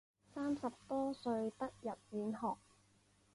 [0.33, 2.57] 三十多岁得入县学。